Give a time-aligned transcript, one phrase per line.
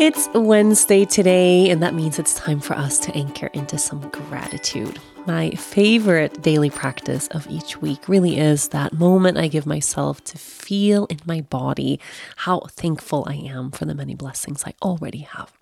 [0.00, 4.98] It's Wednesday today, and that means it's time for us to anchor into some gratitude.
[5.26, 10.38] My favorite daily practice of each week really is that moment I give myself to
[10.38, 12.00] feel in my body
[12.36, 15.52] how thankful I am for the many blessings I already have.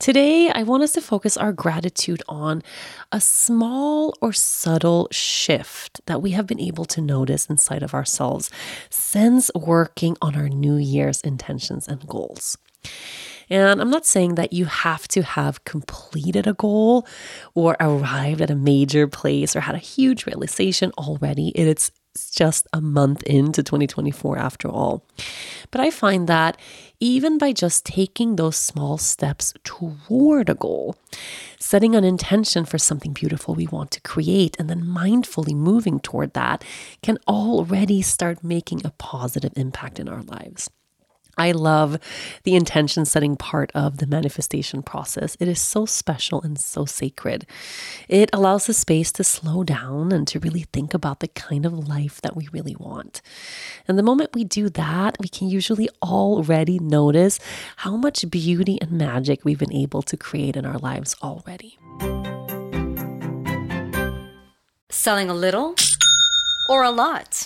[0.00, 2.62] Today, I want us to focus our gratitude on
[3.12, 8.50] a small or subtle shift that we have been able to notice inside of ourselves
[8.88, 12.56] since working on our New Year's intentions and goals.
[13.48, 17.06] And I'm not saying that you have to have completed a goal
[17.54, 21.48] or arrived at a major place or had a huge realization already.
[21.50, 21.92] It's
[22.32, 25.04] just a month into 2024 after all.
[25.70, 26.56] But I find that
[26.98, 30.96] even by just taking those small steps toward a goal,
[31.60, 36.32] setting an intention for something beautiful we want to create, and then mindfully moving toward
[36.32, 36.64] that
[37.02, 40.70] can already start making a positive impact in our lives.
[41.38, 41.98] I love
[42.44, 45.36] the intention setting part of the manifestation process.
[45.38, 47.46] It is so special and so sacred.
[48.08, 51.88] It allows the space to slow down and to really think about the kind of
[51.88, 53.20] life that we really want.
[53.86, 57.38] And the moment we do that, we can usually already notice
[57.76, 61.78] how much beauty and magic we've been able to create in our lives already.
[64.88, 65.74] Selling a little
[66.70, 67.45] or a lot?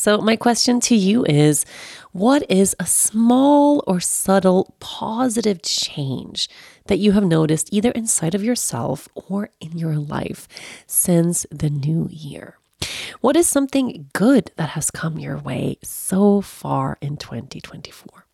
[0.00, 1.66] So, my question to you is
[2.12, 6.48] what is a small or subtle positive change
[6.86, 10.48] that you have noticed either inside of yourself or in your life
[10.86, 12.56] since the new year?
[13.20, 18.24] What is something good that has come your way so far in 2024?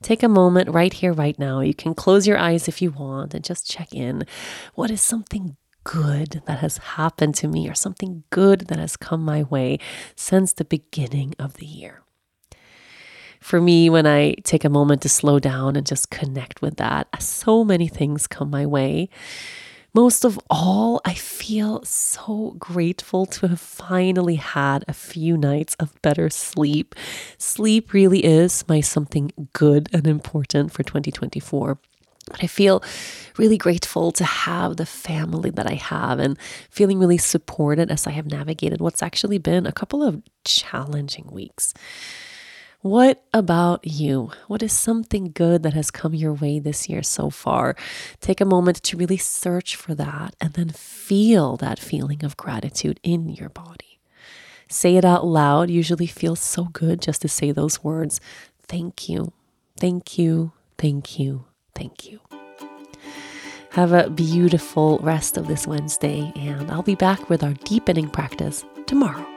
[0.00, 1.60] Take a moment right here, right now.
[1.60, 4.24] You can close your eyes if you want and just check in.
[4.76, 5.58] What is something
[5.90, 9.76] good that has happened to me or something good that has come my way
[10.14, 12.02] since the beginning of the year?
[13.40, 17.08] For me, when I take a moment to slow down and just connect with that,
[17.20, 19.08] so many things come my way.
[19.92, 26.00] Most of all, I feel so grateful to have finally had a few nights of
[26.02, 26.94] better sleep.
[27.36, 31.78] Sleep really is my something good and important for 2024.
[32.30, 32.82] But I feel
[33.36, 36.38] really grateful to have the family that I have and
[36.70, 41.74] feeling really supported as I have navigated what's actually been a couple of challenging weeks.
[42.82, 44.30] What about you?
[44.46, 47.76] What is something good that has come your way this year so far?
[48.22, 52.98] Take a moment to really search for that and then feel that feeling of gratitude
[53.02, 54.00] in your body.
[54.68, 55.68] Say it out loud.
[55.68, 58.18] Usually feels so good just to say those words.
[58.62, 59.32] Thank you.
[59.76, 60.52] Thank you.
[60.78, 61.49] Thank you.
[61.74, 62.20] Thank you.
[63.70, 68.64] Have a beautiful rest of this Wednesday, and I'll be back with our deepening practice
[68.86, 69.29] tomorrow.